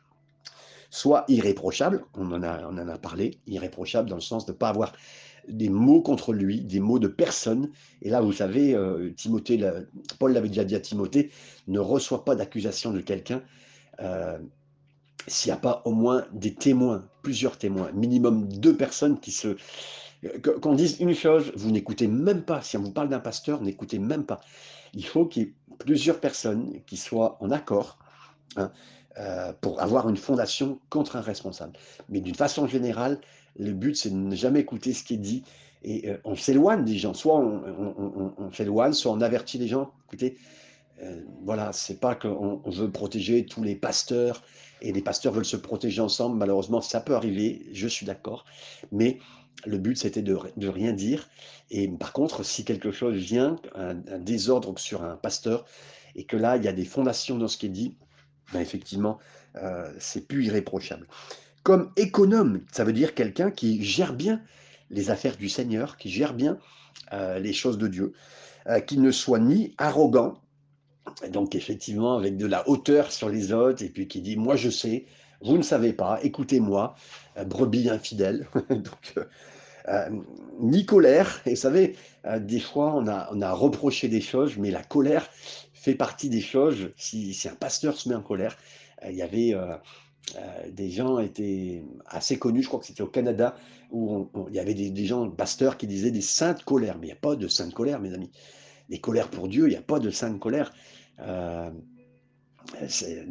[0.90, 4.56] soit irréprochable, on en a, on en a parlé, irréprochable dans le sens de ne
[4.56, 4.92] pas avoir
[5.48, 7.70] des mots contre lui, des mots de personne.
[8.02, 8.76] Et là, vous savez,
[9.16, 9.58] Timothée,
[10.18, 11.30] Paul l'avait déjà dit à Timothée,
[11.68, 13.42] ne reçoit pas d'accusation de quelqu'un
[15.26, 19.56] s'il n'y a pas au moins des témoins, plusieurs témoins, minimum deux personnes qui se...
[20.62, 24.00] Qu'on dise une chose, vous n'écoutez même pas, si on vous parle d'un pasteur, n'écoutez
[24.00, 24.40] même pas.
[24.94, 27.98] Il faut qu'il y ait plusieurs personnes qui soient en accord
[28.56, 28.72] hein,
[29.18, 31.72] euh, pour avoir une fondation contre un responsable.
[32.08, 33.20] Mais d'une façon générale,
[33.58, 35.44] le but, c'est de ne jamais écouter ce qui est dit.
[35.82, 37.14] Et euh, on s'éloigne des gens.
[37.14, 39.92] Soit on, s'éloigne, soit on avertit les gens.
[40.06, 40.36] Écoutez,
[41.02, 44.42] euh, voilà, c'est pas qu'on veut protéger tous les pasteurs
[44.82, 46.36] et les pasteurs veulent se protéger ensemble.
[46.36, 48.44] Malheureusement, ça peut arriver, je suis d'accord.
[48.90, 49.18] Mais
[49.64, 50.34] le but, c'était de,
[50.68, 51.28] rien dire.
[51.70, 55.64] Et par contre, si quelque chose vient, un, désordre sur un pasteur,
[56.14, 57.96] et que là, il y a des fondations dans ce qui est dit,
[58.52, 59.18] ben effectivement,
[59.56, 61.06] euh, c'est plus irréprochable.
[61.62, 64.42] Comme économe, ça veut dire quelqu'un qui gère bien
[64.90, 66.58] les affaires du Seigneur, qui gère bien
[67.12, 68.12] euh, les choses de Dieu,
[68.86, 70.42] qui ne soit ni arrogant,
[71.30, 74.70] donc effectivement avec de la hauteur sur les autres, et puis qui dit, moi je
[74.70, 75.06] sais,
[75.40, 76.94] vous ne savez pas, écoutez-moi,
[77.36, 78.46] euh, brebis infidèle.
[78.70, 79.14] donc,
[80.60, 81.96] ni colère, et vous savez,
[82.40, 85.26] des fois on a, on a reproché des choses, mais la colère
[85.72, 88.58] fait partie des choses, si, un pasteur se met en colère,
[89.08, 89.54] il y avait
[90.36, 93.56] euh, des gens étaient assez connus, je crois que c'était au Canada,
[93.90, 96.96] où il y avait des, gens, pasteurs, qui disaient des saintes colères.
[96.98, 98.30] Mais il n'y a pas de sainte colère, mes amis.
[98.88, 100.72] Des colères pour Dieu, il n'y a pas de sainte colère.
[101.20, 101.70] Euh,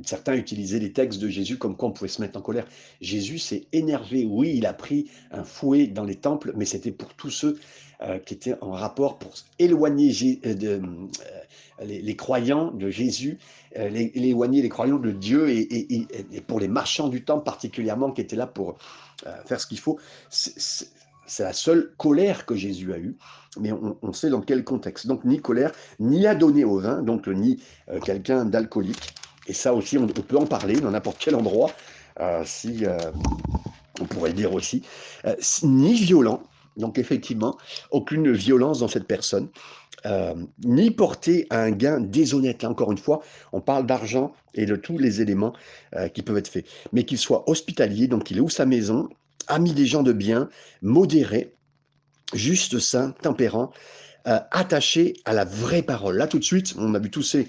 [0.03, 2.65] certains utilisaient les textes de Jésus comme quoi on pouvait se mettre en colère.
[3.01, 4.25] Jésus s'est énervé.
[4.25, 7.59] Oui, il a pris un fouet dans les temples, mais c'était pour tous ceux
[8.01, 10.11] euh, qui étaient en rapport pour éloigner
[10.43, 10.81] de,
[11.83, 13.39] les, croyants de Jésus,
[13.75, 16.07] euh, les, éloigner les croyants de Dieu et,
[16.45, 18.77] pour les marchands du temple particulièrement qui étaient là pour
[19.25, 19.99] euh, faire ce qu'il faut.
[21.27, 23.15] C'est la seule colère que Jésus a eue,
[23.59, 25.07] mais on, sait dans quel contexte.
[25.07, 29.13] Donc ni colère, ni à donner au vin, donc ni euh, quelqu'un d'alcoolique.
[29.47, 31.71] Et ça aussi, on, peut en parler dans n'importe quel endroit,
[32.43, 32.83] si
[34.01, 34.83] on pourrait dire aussi,
[35.63, 36.43] ni violent.
[36.75, 37.57] Donc effectivement,
[37.91, 39.47] aucune violence dans cette personne.
[40.05, 42.61] Euh, ni porter à un gain déshonnête.
[42.61, 45.53] Là, encore une fois, on parle d'argent et de tous les éléments
[45.95, 46.65] euh, qui peuvent être faits.
[46.93, 49.09] Mais qu'il soit hospitalier, donc il où sa maison,
[49.47, 50.49] ami des gens de bien,
[50.81, 51.53] modéré,
[52.33, 53.71] juste, saint, tempérant,
[54.27, 56.17] euh, attaché à la vraie parole.
[56.17, 57.47] Là, tout de suite, on a vu tous ces,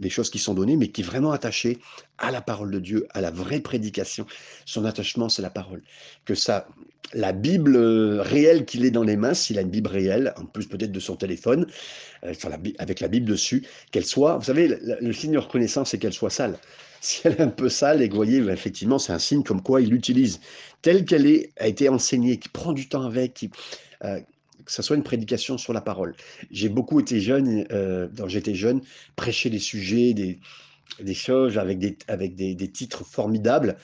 [0.00, 1.78] les choses qui sont données, mais qui est vraiment attaché
[2.16, 4.24] à la parole de Dieu, à la vraie prédication.
[4.64, 5.82] Son attachement, c'est la parole.
[6.24, 6.66] Que ça,
[7.12, 10.46] la Bible euh, réelle qu'il est dans les mains, s'il a une Bible réelle, en
[10.46, 11.66] plus peut-être de son téléphone,
[12.24, 12.32] euh,
[12.78, 16.30] avec la Bible dessus, qu'elle soit, vous savez, le, signe de reconnaissance, c'est qu'elle soit
[16.30, 16.56] sale.
[17.04, 19.60] Si elle est un peu sale, et vous voyez, ben, effectivement, c'est un signe comme
[19.60, 20.40] quoi il l'utilise
[20.80, 23.46] telle qu'elle est, a été enseignée, qui prend du temps avec,
[24.04, 24.20] euh,
[24.64, 26.14] que ce soit une prédication sur la parole.
[26.50, 27.66] J'ai beaucoup été jeune,
[28.16, 28.80] quand j'étais jeune,
[29.16, 33.76] prêcher des sujets, des, choses avec des titres formidables.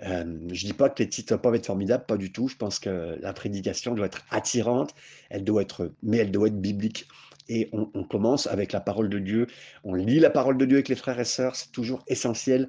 [0.00, 2.48] Je dis pas que les titres peuvent être formidables, pas du tout.
[2.48, 4.94] Je pense que la prédication doit être attirante,
[5.30, 7.06] elle doit être, mais elle doit être biblique.
[7.48, 9.46] Et on, commence avec la parole de Dieu.
[9.82, 12.68] On lit la parole de Dieu avec les frères et sœurs, c'est toujours essentiel.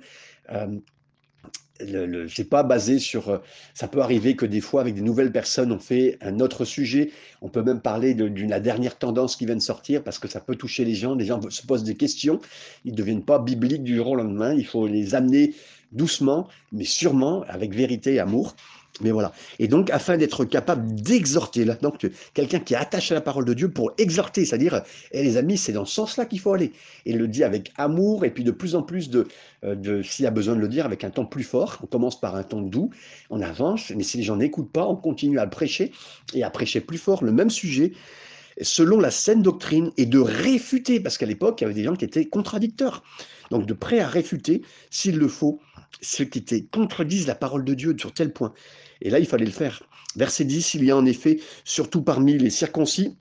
[0.52, 0.80] Euh,
[1.82, 3.30] le, c'est pas basé sur.
[3.30, 3.38] Euh,
[3.74, 7.12] ça peut arriver que des fois, avec des nouvelles personnes, on fait un autre sujet.
[7.42, 10.40] On peut même parler d'une la dernière tendance qui vient de sortir parce que ça
[10.40, 11.16] peut toucher les gens.
[11.16, 12.40] Les gens se posent des questions.
[12.86, 14.54] Ils ne deviennent pas bibliques du jour au lendemain.
[14.54, 15.54] Il faut les amener
[15.92, 18.56] doucement, mais sûrement, avec vérité et amour.
[19.02, 19.32] Mais voilà.
[19.60, 23.46] Et donc, afin d'être capable d'exhorter, là, donc quelqu'un qui est attaché à la parole
[23.46, 26.74] de Dieu pour exhorter, c'est-à-dire, eh, les amis, c'est dans ce sens-là qu'il faut aller.
[27.06, 29.28] Et le dit avec amour, et puis de plus en plus de,
[29.64, 31.78] euh, s'il y a besoin de le dire, avec un ton plus fort.
[31.82, 32.90] On commence par un ton doux,
[33.30, 35.92] on avance, mais si les gens n'écoutent pas, on continue à prêcher
[36.34, 37.94] et à prêcher plus fort le même sujet
[38.62, 41.96] selon la saine doctrine et de réfuter, parce qu'à l'époque, il y avait des gens
[41.96, 43.04] qui étaient contradicteurs.
[43.52, 45.60] Donc de prêt à réfuter, s'il le faut,
[46.02, 48.54] ceux qui étaient, contredisent la parole de Dieu sur tel point.
[49.02, 49.84] Et là, il fallait le faire.
[50.16, 53.18] Verset 10, il y a en effet, surtout parmi les circoncis,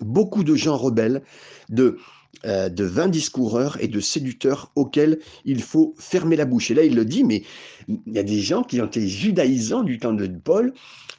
[0.00, 1.22] beaucoup de gens rebelles,
[1.68, 1.98] de,
[2.44, 6.70] euh, de vains discoureurs et de séducteurs auxquels il faut fermer la bouche.
[6.70, 7.42] Et là, il le dit, mais
[7.88, 10.72] il y a des gens qui ont été judaïsants du temps de Paul,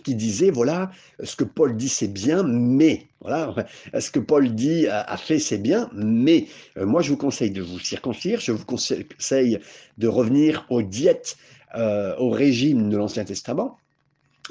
[0.03, 0.91] qui disaient, voilà,
[1.23, 3.53] ce que Paul dit, c'est bien, mais, voilà,
[3.99, 7.61] ce que Paul dit, a, fait, c'est bien, mais euh, moi, je vous conseille de
[7.61, 9.59] vous circoncire, je vous conseille
[9.97, 11.37] de revenir aux diètes,
[11.75, 13.77] euh, au régime de l'Ancien Testament,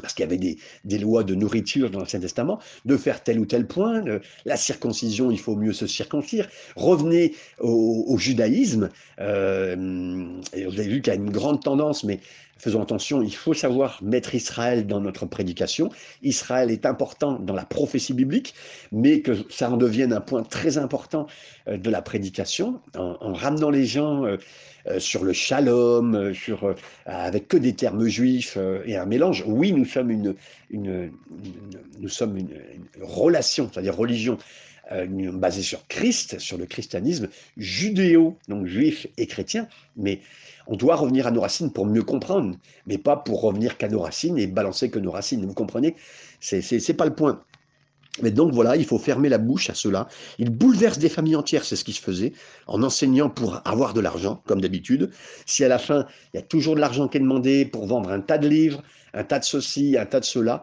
[0.00, 0.38] parce qu'il y avait
[0.84, 4.02] des, lois de nourriture dans l'Ancien Testament, de faire tel ou tel point,
[4.44, 11.02] la circoncision, il faut mieux se circoncire, revenez au, judaïsme, euh, et vous avez vu
[11.02, 12.20] qu'il y a une grande tendance, mais
[12.58, 15.90] faisons attention, il faut savoir mettre Israël dans notre prédication.
[16.22, 18.54] Israël est important dans la prophétie biblique,
[18.92, 21.26] mais que ça en devienne un point très important
[21.68, 24.36] euh, de la prédication, en, ramenant les gens euh,
[24.86, 29.44] euh, sur le shalom, sur, avec que des termes juifs et un mélange.
[29.46, 30.34] Oui, nous sommes une,
[30.70, 31.10] une,
[32.00, 32.48] nous sommes une,
[33.00, 34.38] relation, c'est-à-dire religion,
[34.88, 40.20] basée sur Christ, sur le christianisme judéo, donc juif et chrétien, mais
[40.68, 44.00] on doit revenir à nos racines pour mieux comprendre, mais pas pour revenir qu'à nos
[44.00, 45.44] racines et balancer que nos racines.
[45.44, 45.96] Vous comprenez?
[46.40, 47.42] C'est pas le point.
[48.22, 50.08] Mais donc voilà, il faut fermer la bouche à cela.
[50.38, 52.32] Il bouleverse des familles entières, c'est ce qui se faisait,
[52.66, 55.10] en enseignant pour avoir de l'argent, comme d'habitude.
[55.44, 58.10] Si à la fin, il y a toujours de l'argent qui est demandé pour vendre
[58.10, 60.62] un tas de livres, un tas de ceci, un tas de cela,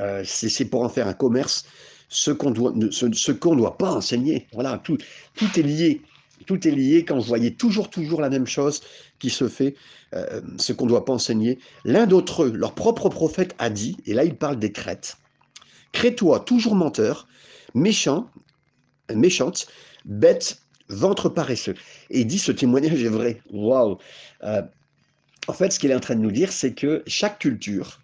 [0.00, 1.66] euh, c'est pour en faire un commerce.
[2.08, 4.98] Ce qu'on qu'on doit pas enseigner, voilà, tout,
[5.34, 6.02] tout est lié.
[6.46, 8.82] Tout est lié quand vous voyez toujours, toujours la même chose
[9.18, 9.74] qui se fait,
[10.14, 11.58] euh, ce qu'on ne doit pas enseigner.
[11.84, 15.16] L'un d'entre eux, leur propre prophète, a dit, et là il parle des crêtes,
[15.92, 17.26] crée-toi toujours menteur,
[17.74, 18.30] méchant,
[19.12, 19.66] méchante,
[20.04, 21.74] bête, ventre paresseux.
[22.10, 23.40] Et il dit ce témoignage est vrai.
[23.50, 23.98] Waouh
[24.44, 24.62] euh,
[25.48, 28.00] En fait, ce qu'il est en train de nous dire, c'est que chaque culture,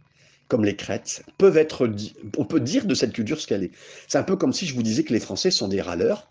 [0.52, 1.90] comme les crêtes, peuvent être,
[2.36, 3.70] on peut dire de cette culture ce qu'elle est.
[4.06, 6.30] C'est un peu comme si je vous disais que les Français sont des râleurs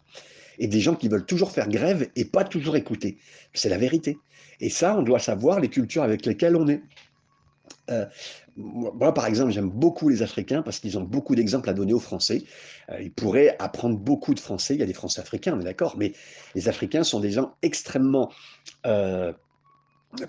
[0.59, 3.17] et des gens qui veulent toujours faire grève et pas toujours écouter.
[3.55, 4.19] C'est la vérité.
[4.59, 6.83] Et ça, on doit savoir les cultures avec lesquelles on est.
[7.89, 8.05] Euh,
[8.57, 11.99] moi, par exemple, j'aime beaucoup les Africains parce qu'ils ont beaucoup d'exemples à donner aux
[11.99, 12.43] Français.
[12.91, 14.75] Euh, ils pourraient apprendre beaucoup de Français.
[14.75, 16.13] Il y a des Français africains, on est d'accord, mais
[16.53, 18.31] les Africains sont des gens extrêmement
[18.85, 19.33] euh,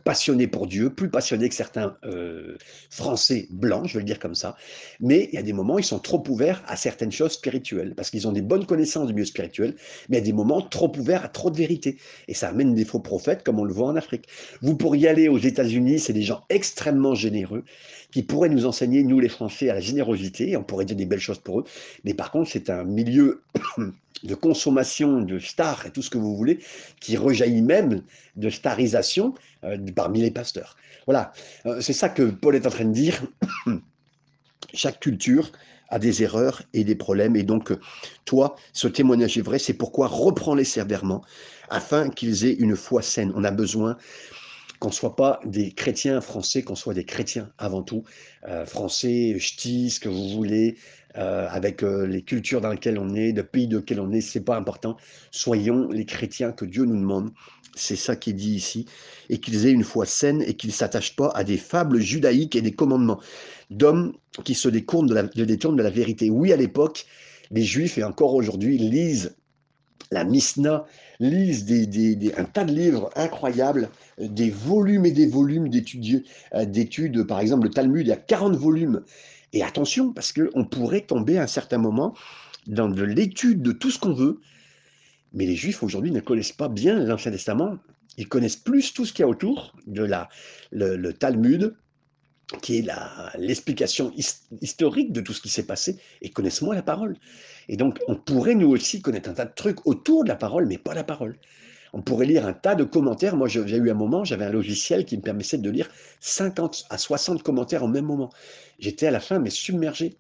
[0.05, 2.57] passionnés pour Dieu, plus passionnés que certains euh,
[2.91, 4.57] Français blancs, je vais le dire comme ça.
[5.01, 8.11] Mais il y a des moments, ils sont trop ouverts à certaines choses spirituelles, parce
[8.11, 9.75] qu'ils ont des bonnes connaissances du milieu spirituel,
[10.09, 11.99] mais il y a des moments trop ouverts à trop de vérité.
[12.29, 14.27] Et ça amène des faux prophètes, comme on le voit en Afrique.
[14.61, 17.65] Vous pourriez aller aux États-Unis, c'est des gens extrêmement généreux,
[18.11, 21.19] qui pourraient nous enseigner, nous les Français, à la générosité, on pourrait dire des belles
[21.19, 21.65] choses pour eux.
[22.05, 23.43] Mais par contre, c'est un milieu
[24.23, 26.59] de consommation de stars et tout ce que vous voulez,
[27.01, 28.03] qui rejaillit même
[28.37, 30.77] de starisation euh, parmi les pasteurs.
[31.07, 31.33] Voilà,
[31.67, 33.23] euh, c'est ça que Paul est en train de dire.
[34.75, 35.51] Chaque culture
[35.89, 37.73] a des erreurs et des problèmes, et donc
[38.25, 41.23] toi, ce témoignage est vrai, c'est pourquoi reprends-les sévèrement,
[41.69, 43.33] afin qu'ils aient une foi saine.
[43.35, 43.99] On a besoin
[44.83, 48.03] qu'on ne soit pas des chrétiens français, qu'on soit des chrétiens avant tout,
[48.49, 50.77] euh, français, ch'tis, ce que vous voulez,
[51.17, 54.21] euh, avec euh, les cultures dans lesquelles on est, le pays de lequel on est,
[54.21, 54.97] c'est pas important.
[55.31, 57.31] Soyons les chrétiens que Dieu nous demande.
[57.75, 58.87] C'est ça qui est dit ici.
[59.29, 62.57] Et qu'ils aient une foi saine et qu'ils ne s'attachent pas à des fables judaïques
[62.57, 63.21] et des commandements
[63.71, 64.13] d'hommes
[64.45, 66.31] qui se détournent de, la, détournent de la vérité.
[66.31, 67.07] Oui, à l'époque,
[67.51, 69.37] les Juifs, et encore aujourd'hui, lisent
[70.11, 70.85] la Mishnah,
[71.21, 77.25] lisent des, un tas de livres incroyables, des volumes et des volumes d'études, euh, d'études,
[77.25, 79.03] par exemple le Talmud, il y a 40 volumes.
[79.53, 82.15] Et attention, parce qu'on pourrait tomber à un certain moment
[82.67, 84.41] dans de l'étude de tout ce qu'on veut,
[85.33, 87.79] mais les Juifs aujourd'hui ne connaissent pas bien l'Ancien Testament,
[88.17, 90.29] ils connaissent plus tout ce qu'il y a autour de la,
[90.71, 91.75] le, Talmud,
[92.61, 92.87] qui est
[93.39, 94.13] l'explication
[94.61, 97.17] historique de tout ce qui s'est passé, et connaissent moins la parole.
[97.69, 100.67] Et donc, on pourrait nous aussi connaître un tas de trucs autour de la parole,
[100.67, 101.39] mais pas la parole.
[101.93, 103.37] On pourrait lire un tas de commentaires.
[103.37, 105.89] Moi, j'ai eu un moment, j'avais un logiciel qui me permettait de lire
[106.21, 108.31] 50 à 60 commentaires au même moment.
[108.79, 110.17] J'étais à la fin, mais submergé.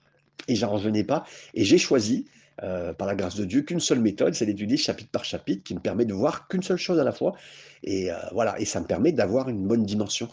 [0.48, 1.24] Et j'en revenais pas.
[1.54, 2.26] Et j'ai choisi,
[2.62, 5.74] euh, par la grâce de Dieu, qu'une seule méthode, c'est d'étudier chapitre par chapitre, qui
[5.74, 7.34] me permet de voir qu'une seule chose à la fois.
[7.82, 10.28] Et euh, voilà, et ça me permet d'avoir une bonne dimension.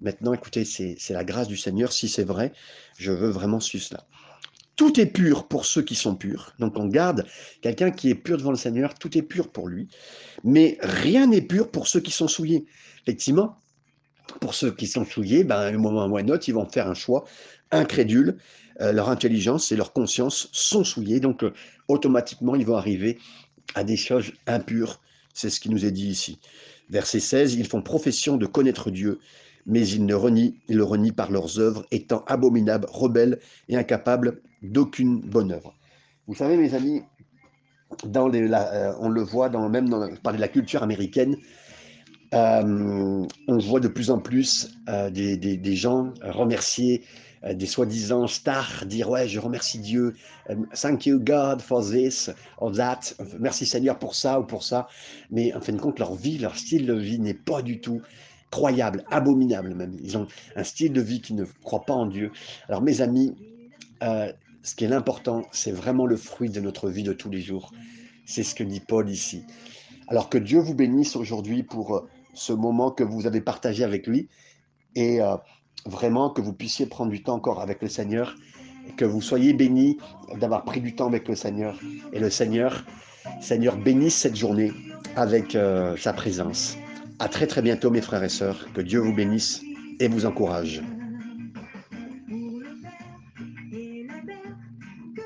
[0.00, 1.92] Maintenant, écoutez, c'est la grâce du Seigneur.
[1.92, 2.52] Si c'est vrai,
[2.98, 4.06] je veux vraiment suivre cela.
[4.76, 6.52] Tout est pur pour ceux qui sont purs.
[6.58, 7.26] Donc on garde
[7.62, 9.88] quelqu'un qui est pur devant le Seigneur, tout est pur pour lui.
[10.44, 12.66] Mais rien n'est pur pour ceux qui sont souillés.
[13.02, 13.58] Effectivement,
[14.40, 16.88] pour ceux qui sont souillés, ben, un moment ou à un autre, ils vont faire
[16.88, 17.24] un choix
[17.70, 18.36] incrédule.
[18.80, 21.20] Euh, leur intelligence et leur conscience sont souillées.
[21.20, 21.52] Donc euh,
[21.88, 23.18] automatiquement, ils vont arriver
[23.74, 25.00] à des choses impures.
[25.32, 26.38] C'est ce qui nous est dit ici.
[26.90, 29.18] Verset 16, ils font profession de connaître Dieu,
[29.66, 34.40] mais ils, ne renient, ils le renient par leurs œuvres, étant abominables, rebelles et incapables
[34.62, 35.74] d'aucune bonne œuvre.
[36.26, 37.02] Vous savez, mes amis,
[38.04, 41.36] euh, on le voit dans, même dans, par la culture américaine,
[42.34, 47.04] euh, on voit de plus en plus euh, des, gens remercier
[47.54, 50.14] des soi-disant stars, dire ouais, je remercie Dieu,
[50.74, 53.00] thank you God for this or that,
[53.38, 54.88] merci Seigneur pour ça ou pour ça.
[55.30, 58.02] Mais en fin de compte, leur vie, leur style de vie n'est pas du tout
[58.50, 59.96] croyable, abominable même.
[60.02, 62.30] Ils ont un style de vie qui ne croit pas en Dieu.
[62.68, 63.34] Alors mes amis,
[64.02, 64.32] euh,
[64.62, 67.72] ce qui est l'important, c'est vraiment le fruit de notre vie de tous les jours.
[68.24, 69.44] C'est ce que dit Paul ici.
[70.08, 74.06] Alors que Dieu vous bénisse aujourd'hui pour euh, ce moment que vous avez partagé avec
[74.06, 74.28] lui
[74.94, 75.36] et euh,
[75.84, 78.34] vraiment que vous puissiez prendre du temps encore avec le Seigneur,
[78.88, 79.98] et que vous soyez bénis
[80.40, 81.78] d'avoir pris du temps avec le Seigneur
[82.12, 82.84] et le Seigneur,
[83.40, 84.72] Seigneur bénisse cette journée
[85.16, 85.56] avec
[85.98, 86.76] sa présence.
[87.18, 88.66] À très très bientôt mes frères et sœurs.
[88.74, 89.62] Que Dieu vous bénisse
[90.00, 90.82] et vous encourage.